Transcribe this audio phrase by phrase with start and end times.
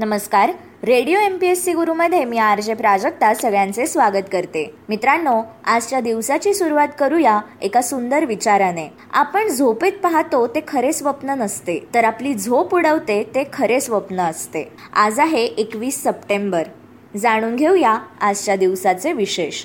[0.00, 0.50] नमस्कार.
[0.84, 4.74] Radio M P S C गुरुमध्ये मी R J Prajakta सगळ्यांचे स्वागत करते.
[4.88, 8.92] मित्रांनो आजच्या दिवसाची सुरुवात करूया एका सुंदर विचाराने.
[9.12, 11.78] आपण झोपेत पाहतो ते खरे स्वप्न नसते.
[11.94, 14.72] तर आपली झोप उडवते ते खरे स्वप्न असते.
[14.92, 16.62] आज आहे एकवीस सप्टेंबर.
[17.16, 19.64] जाणून घेऊया आजच्या दिवसाचे विशेष.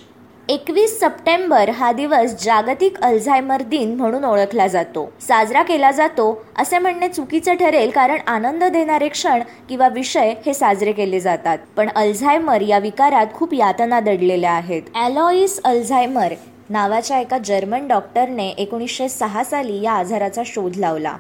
[0.49, 5.05] एकवीस सप्टेंबर हा दिवस जागतिक अल्झायमर दिन म्हणून ओळखला जातो.
[5.21, 6.27] साजरा केला जातो
[6.59, 11.57] असे म्हणणे चुकीचे ठरेल कारण आनंद देणारे क्षण किंवा विषय हे साजरे केले जातात.
[11.77, 14.81] पण अल्झायमर या विकारात खूप यातना दडलेल्या आहेत.
[14.95, 16.33] ॲलॉईस अल्झायमर
[16.69, 21.15] नावाच्या एका जर्मन डॉक्टरने एकोणीसशे सहा साली या आजाराचा शोध लावला.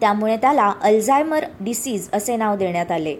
[0.00, 3.16] त्यामुळे त्याला अल्झायमर डिसीज असे नाव देण्यात आले.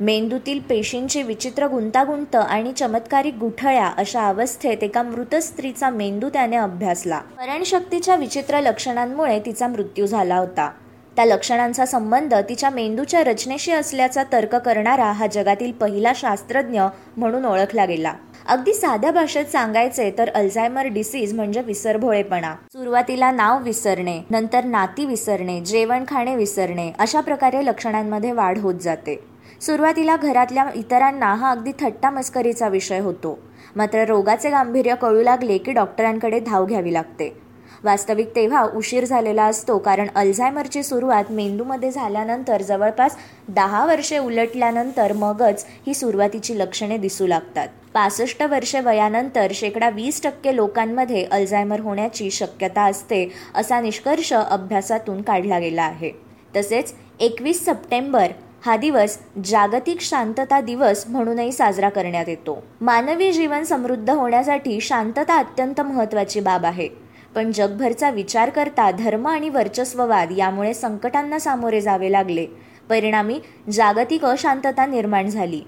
[0.00, 7.20] मेंदूतील पेशींची विचित्र गुंतागुंत आणि चमत्कारिक गुठळ्या अशा अवस्थेत एका मृत स्त्रीचा मेंदू त्याने अभ्यासला.
[7.36, 10.70] मरणशक्तीच्या विचित्र लक्षणांमुळे तिचा मृत्यू झाला होता.
[11.16, 16.82] त्या लक्षणांचा संबंध तिच्या मेंदूच्या रचनेशी असल्याचा तर्क करणारा हा जगातील पहिला शास्त्रज्ञ
[17.16, 18.12] म्हणून ओळखला गेला.
[18.46, 22.54] अगदी साध्या भाषेत सांगायचे तर अल्झायमर डिसीज म्हणजे विसरभोळेपणा.
[22.72, 29.35] सुरुवातीला नाव विसरणे नंतर नाती विसरणे जेवण खाणे विसरणे अशा प्रकारे लक्षणांमध्ये वाढ होत जाते.
[29.60, 33.38] सुरुवातीला घरातल्या इतरांना हा अगदी थट्टा मस्करीचा विषय होतो.
[33.76, 37.36] मात्र रोगाचे गांभीर्य कळू लागले की डॉक्टरांकडे धाव घ्यावी लागते.
[37.84, 43.16] वास्तविक तेव्हा उशीर झालेला असतो कारण अल्झायमरची सुरुवात मेंदूमध्ये झाल्यानंतर जवळपास
[43.48, 47.68] दहा वर्षे उलटल्यानंतर मगच ही सुरुवातीची लक्षणे दिसू लागतात.
[47.94, 55.58] पासष्ट वर्षे वयानंतर शेकडा वीस टक्के लोकांमध्ये अल्झायमर होण्याची शक्यता असते असा निष्कर्ष अभ्यासातून काढला
[55.58, 56.10] गेला आहे.
[56.56, 58.32] तसेच एकवीस सप्टेंबर
[58.66, 62.62] हा दिवस जागतिक शांतता दिवस म्हणूनही साजरा करण्यात येतो.
[62.80, 66.88] मानवी जीवन समृद्ध होण्यासाठी शांतता अत्यंत महत्वाची बाब आहे.
[67.34, 72.46] पण जगभरचा विचार करता धर्म आणि वर्चस्ववाद यामुळे संकटांना सामोरे जावे लागले.
[72.88, 73.40] परिणामी
[73.72, 75.60] जागतिक अशांतता निर्माण झाली.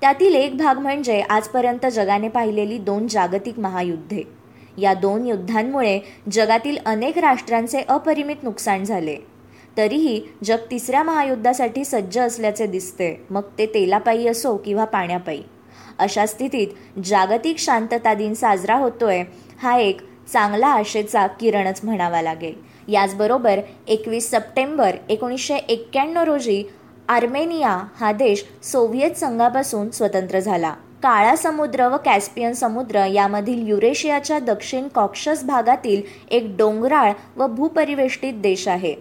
[0.00, 4.22] त्यातील एक भाग म्हणजे आजपर्यंत जगाने पाहिलेली दोन जागतिक महायुद्धे.
[4.78, 6.00] या दोन युद्धांमुळे
[6.32, 9.16] जगातील अनेक राष्ट्रांचे अपरिमित नुकसान झाले.
[9.76, 13.26] तरीही जग तिसऱ्या महायुद्धासाठी सज्ज असल्याचे दिसते.
[13.30, 15.42] मग ते तेलापायी असो किंवा पाण्यापायी.
[15.98, 19.22] अशा स्थितीत जागतिक शांतता दिन साजरा होतोय
[19.62, 20.00] हा एक
[20.32, 22.54] चांगला आशेचा किरणच म्हणावा लागेल.
[22.88, 26.62] याचबरोबर एकवीस सप्टेंबर एकोणीसशे एक्क्याण्णव रोजी
[27.08, 30.74] आर्मेनिया हा देश सोव्हिएत संघापासून स्वतंत्र झाला.
[31.02, 38.68] काळा समुद्र व कॅस्पियन समुद्र यामधील युरेशियाच्या दक्षिण कॉक्शस भागातील एक डोंगराळ व भूपरिवेष्टित देश
[38.68, 38.94] आहे.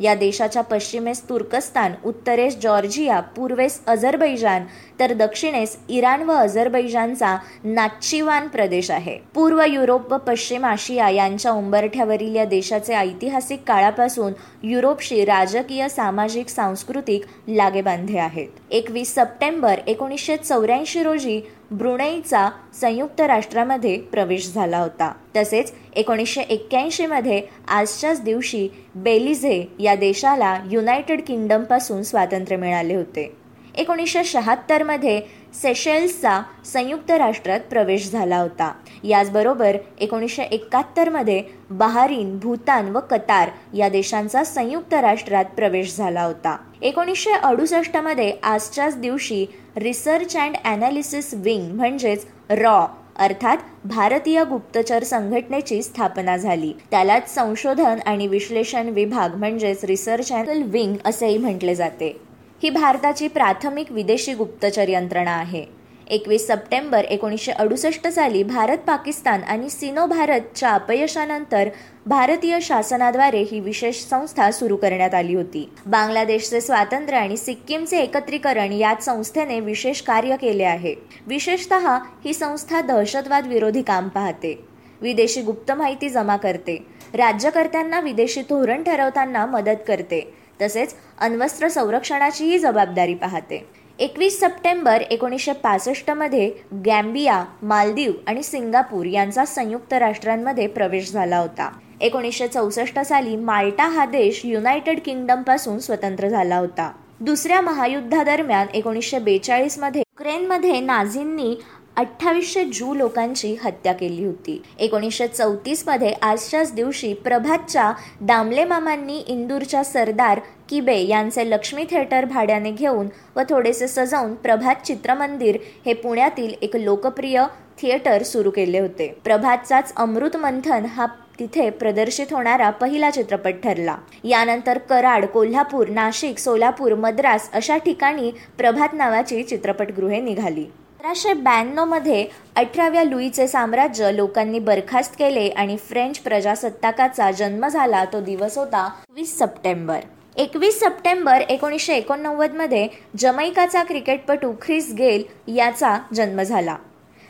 [0.00, 4.64] या देशाच्या पश्चिमेस तुर्कस्तान उत्तरेस जॉर्जिया पूर्वेस अझरबैजान
[5.00, 9.18] तर दक्षिणेस इराण व अझरबैजानचा नाचिवान प्रदेश आहे.
[9.34, 17.24] पूर्व युरोप व पश्चिम आशिया यांच्या उंबरठ्यावरील या देशाचे ऐतिहासिक काळापासून युरोपशी राजकीय सामाजिक सांस्कृतिक
[17.48, 18.48] लागेबांधे आहेत.
[18.74, 21.40] एकवीस सप्टेंबर एकोणीसशे चौऱ्याऐंशी रोजी
[21.70, 25.12] ब्रुनेईचा संयुक्त राष्ट्रामध्ये प्रवेश झाला होता.
[25.36, 33.32] तसेच एकोणीसशे एक्क्याऐंशीमध्ये आजच्याच दिवशी बेलिझे या देशाला युनायटेड किंगडमपासून स्वातंत्र्य मिळाले होते.
[33.74, 35.20] एकोणीसशे शहात्तरमध्ये
[35.62, 38.72] सेशेल्सचा संयुक्त राष्ट्रात प्रवेश झाला होता.
[39.04, 46.56] याचबरोबर एकोणीसशे एकाहत्तरमध्ये बहारीन भूतान व कतार या देशांचा संयुक्त राष्ट्रात प्रवेश झाला होता.
[46.84, 49.44] एकोणीसशे अडुसष्टमध्ये आजच्याच दिवशी
[49.76, 52.86] रिसर्च अँड ॲनालिसिस विंग म्हणजेच रॉ
[53.16, 56.72] अर्थात भारतीय गुप्तचर संघटनेची स्थापना झाली.
[56.90, 62.16] त्यालाच संशोधन आणि विश्लेषण विभाग म्हणजेच रिसर्च अँड विंग असेही म्हटले जाते.
[62.62, 65.64] ही भारताची प्राथमिक विदेशी गुप्तचर यंत्रणा आहे.
[66.08, 71.68] एकवीस सप्टेंबर एकोणीसशे अडुसष्ट साली भारत पाकिस्तान आणि सिनो भारतच्या अपयशानंतर
[72.06, 75.70] भारतीय शासनाद्वारे ही विशेष संस्था सुरू करण्यात आली होती.
[75.86, 80.94] बांगलादेशचे स्वातंत्र्य आणि सिक्कीमचे एकत्रीकरण यात संस्थेने विशेष कार्य केले आहे.
[81.26, 84.64] विशेषतः ही संस्था दहशतवाद विरोधी काम पाहते.
[85.00, 86.86] विदेशी गुप्त माहिती जमा करते.
[87.14, 90.34] राज्यकर्त्यांना विदेशी धोरण ठरवताना मदत करते.
[90.62, 93.83] तसेच अण्वस्त्र संरक्षणाचीही जबाबदारी पाहते.
[93.98, 96.50] एकवीस सप्टेंबर एकोणीसशे पासष्टमध्ये
[96.86, 101.70] गॅम्बिया मालदीव आणि सिंगापूर यांचा संयुक्त राष्ट्रांमध्ये प्रवेश झाला होता.
[102.00, 106.90] एकोणीसशे चौसष्ट साली माल्टा हा देश युनायटेड किंगडमपासून स्वतंत्र झाला होता.
[107.20, 111.54] दुसऱ्या महायुद्धादरम्यान एकोणीसशे बेचाळीसमध्ये युक्रेनमध्ये नाझींनी
[111.96, 114.60] अठ्ठावीसशे जू लोकांची हत्या केली होती.
[114.78, 123.08] एकोणीसशे चौतीसमध्ये आजच्याच दिवशी प्रभातच्या दामले मामांनी इंदूरच्या सरदार किबे यांचे लक्ष्मी थिएटर भाड्याने घेऊन
[123.36, 127.42] व थोडेसे सजवून प्रभात चित्रमंदिर हे पुण्यातील एक लोकप्रिय
[127.78, 129.08] थिएटर सुरू केले होते.
[129.24, 131.06] प्रभातचाच अमृत मंथन हा
[131.38, 133.96] तिथे प्रदर्शित होणारा पहिला चित्रपट ठरला.
[134.24, 140.64] यानंतर कराड कोल्हापूर नाशिक सोलापूर मद्रास अशा ठिकाणी प्रभात नावाची चित्रपटगृहे निघाली.
[141.04, 142.24] अठराशे ब्याण्णवमध्ये
[142.56, 149.36] अठराव्या लुईचे साम्राज्य लोकांनी बरखास्त केले आणि फ्रेंच प्रजासत्ताकाचा जन्म झाला तो दिवस होता वीस
[149.38, 149.98] सप्टेंबर.
[150.36, 152.86] एकवीस सप्टेंबर एकोणीसशे एकोणनव्वदमध्ये
[153.20, 155.24] जमैकाचा क्रिकेटपटू ख्रिस गेल
[155.56, 156.76] याचा जन्म झाला.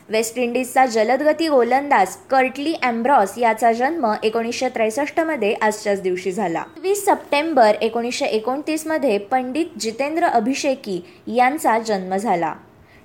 [0.09, 6.62] वेस्ट इंडिजचा जलदगती गोलंदाज कर्टली अँब्रॉस याचा जन्म एकोणीसशे त्रेसष्टमध्ये आजच्याच दिवशी झाला.
[6.82, 11.00] वीस सप्टेंबर एकोणीसशे एकोणतीसमध्ये पंडित जितेंद्र अभिषेकी
[11.37, 12.55] यांचा जन्म झाला.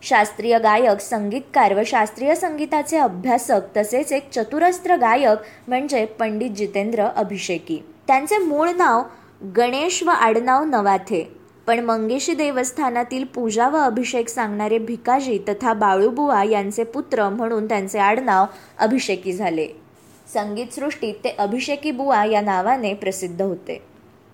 [0.01, 5.38] शास्त्रीय गायक संगीतकार व शास्त्रीय संगीताचे अभ्यासक तसेच एक चतुरस्त्र गायक
[5.68, 7.84] म्हणजे पंडित जितेंद्र अभिषेकी.
[8.07, 9.04] त्यांचे मूळ नाव
[9.57, 11.40] गणेश व आडनाव नवाथे.
[11.68, 18.45] पण मंगेशी देवस्थानातील पूजा व अभिषेक सांगणारे भिकाजी तथा बाळूबुवा यांचे पुत्र म्हणून त्यांचे आडनाव
[18.78, 19.68] अभिषेकी झाले.
[20.34, 23.88] संगीतसृष्टीत ते अभिषेकी बुवा या नावाने प्रसिद्ध होते.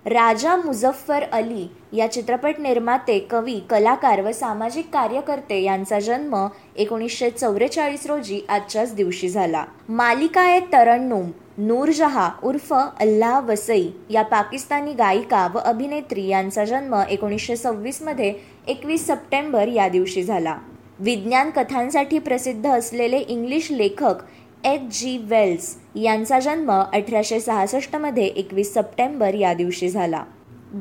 [0.05, 6.35] राजा मुझफ्फर अली या चित्रपट निर्माते कवी कलाकार व सामाजिक कार्यकर्ते यांचा जन्म
[6.75, 9.63] एकोणीसशे चौवेचाळीस रोजी आजच्याच दिवशी झाला.
[9.89, 17.55] मालिका ए तरण्णुम नूरजहा उर्फ अल्लाह वसई या पाकिस्तानी गायिका व अभिनेत्री यांचा जन्म एकोणीसशे
[17.55, 18.33] सव्वीसमध्ये
[18.67, 20.57] एकवीस सप्टेंबर या दिवशी झाला.
[20.99, 24.21] विज्ञान कथांसाठी प्रसिद्ध असलेले इंग्लिश लेखक
[24.65, 30.23] एच जी वेल्स यांचा जन्म अठराशे सहासष्टमध्ये एकवीस सप्टेंबर या दिवशी झाला.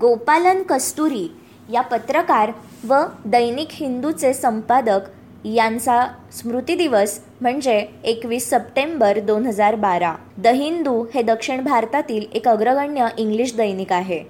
[0.00, 1.26] गोपालन कस्तुरी
[1.72, 2.50] या पत्रकार
[2.88, 5.10] व दैनिक हिंदूचे संपादक
[5.46, 10.14] यांचा स्मृती दिवस म्हणजे एकवीस सप्टेंबर दोन हजार बारा.
[10.38, 14.22] द हिंदू हे दक्षिण भारतातील एक अग्रगण्य इंग्लिश दैनिक आहे.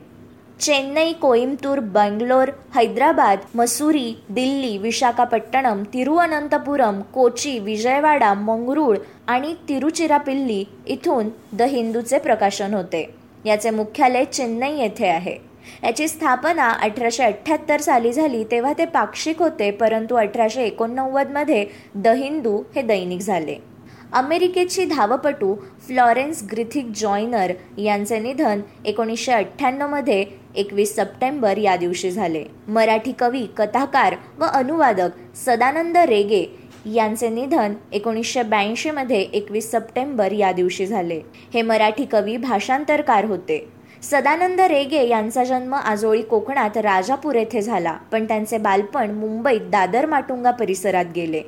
[0.61, 8.97] चेन्नई कोईमतूर बंगलोर हैदराबाद मसुरी दिल्ली विशाखापट्टणम तिरुअनंतपुरम कोची विजयवाडा मंगरूळ
[9.29, 13.09] आणि तिरुचिरापिल्ली इथून द हिंदूचे प्रकाशन होते.
[13.44, 15.37] याचे मुख्यालय चेन्नई येथे आहे.
[15.85, 22.56] याची स्थापना अठराशे अठ्ठ्याहत्तर साली झाली तेव्हा ते पाक्षिक होते परंतु अठराशे एकोणनव्वदमध्ये द हिंदू
[22.75, 23.56] हे दैनिक झाले.
[24.12, 25.55] अमेरिकेची धावपटू
[25.87, 30.25] फ्लॉरेन्स ग्रिथिक जॉयनर यांचे निधन एकोणीसशे अठ्ठ्याण्णवमध्ये
[30.56, 32.44] एकवीस सप्टेंबर या दिवशी झाले.
[32.69, 36.44] मराठी कवी कथाकार व अनुवादक सदानंद रेगे
[36.87, 41.21] यांचे निधन एकोणीसशे ब्याऐंशीमध्ये एकवीस सप्टेंबर या दिवशी झाले.
[41.55, 43.69] हे मराठी कवी भाषांतरकार होते.
[44.03, 50.51] सदानंद रेगे यांचा जन्म आजोळी कोकणात राजापूर येथे झाला पण त्यांचे बालपण मुंबईत दादर माटुंगा
[50.51, 51.43] परिसरात गेले.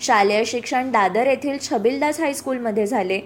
[0.00, 3.20] शालेय शिक्षण दादर येथील छबिलदास हायस्कूलमध्ये झाले.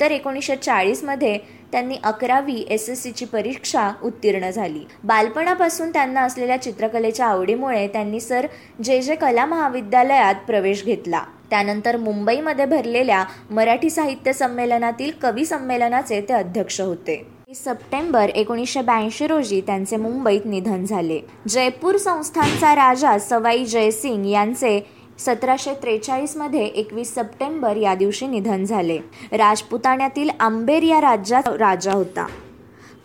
[0.00, 1.38] तर एकोणीसशे चाळीसमध्ये
[1.72, 4.84] त्यांनी अकरावी एस एस सीची परीक्षा उत्तीर्ण झाली.
[5.04, 8.46] बालपणापासून त्यांना असलेल्या चित्रकलेच्या आवडीमुळे त्यांनी सर
[8.84, 11.22] जे जे कला महाविद्यालयात प्रवेश घेतला.
[11.50, 17.22] त्यानंतर मुंबईमध्ये भरलेल्या मराठी साहित्य संमेलनातील कवी संमेलनाचे ते अध्यक्ष होते.
[17.54, 21.20] सप्टेंबर एकोणीसशे ब्याऐंशी रोजी त्यांचे मुंबईत निधन झाले.
[21.48, 24.78] जयपूर संस्थांचा राजा सवाई जयसिंग यांचे
[25.18, 28.98] सतराशे त्रेचाळीसमध्ये एकवीस सप्टेंबर या दिवशी निधन झाले.
[29.32, 32.26] राजपुताण्यातील आंबेर या राज्यात राजा होता.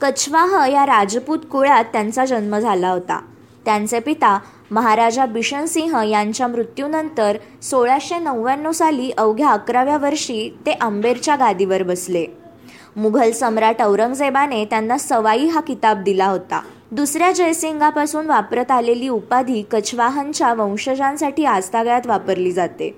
[0.02, 3.22] कछवाह या राजपूत कुळात त्यांचा जन्म झाला होता.
[3.66, 4.40] त्यांचे पिता
[4.72, 12.26] महाराजा बिशनसिंह यांच्या मृत्यूनंतर सोळाशे नव्याण्णव साली अवघ्या अकराव्या वर्षी ते आंबेरच्या गादीवर बसले.
[12.96, 16.62] मुघल सम्राट औरंगजेबाने त्यांना सवाई हा किताब दिला होता.
[16.92, 22.90] दुसऱ्या जयसिंगापासून वापरत आलेली उपाधी कछवाहनच्या वंशजांसाठी आजतागायत वापरली जाते.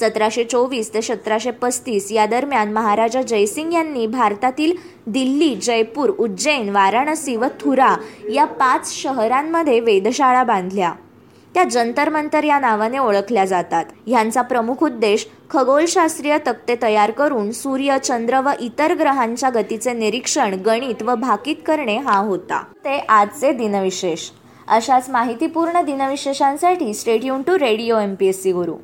[0.00, 4.72] सतराशे चोवीस ते सतराशे पस्तीस या दरम्यान महाराजा जयसिंग यांनी भारतातील
[5.06, 7.94] दिल्ली जयपूर उज्जैन वाराणसी व थुरा
[8.32, 10.92] या पाच शहरांमध्ये वेधशाळा बांधल्या.
[11.54, 13.84] त्या जंतर मंतर या नावाने ओळखल्या जातात.
[14.06, 21.02] ह्यांचा प्रमुख उद्देश खगोलशास्त्रीय तक्ते तयार करून सूर्य चंद्र व इतर ग्रहांच्या गतीचे निरीक्षण गणित
[21.02, 22.62] व भाकीत करणे हा होता.
[22.84, 24.30] ते आजचे दिनविशेष.
[24.68, 28.76] अशाच माहितीपूर्ण दिनविशेषांसाठी stay युन to radio M P S C Guru.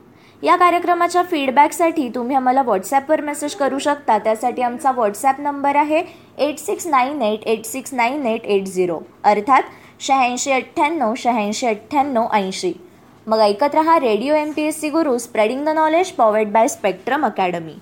[0.42, 4.18] या कार्यक्रमाच्या फीडबॅकसाठी तुम्ही आम्हाला व्हॉट्सॲपवर मेसेज करू शकता.
[4.18, 6.02] त्यासाठी आमचा व्हॉट्सॲप नंबर आहे
[6.38, 9.62] eight six nine eight eight six nine eight eight zero अर्थात
[10.00, 12.72] शहाऐंशी अठ्ठ्याण्णव शहाऐंशी अठ्ठ्याण्णव ऐंशी.
[13.26, 17.26] मग ऐकत रहा radio M P S C Guru spreading the knowledge powered by Spectrum
[17.26, 17.72] Academy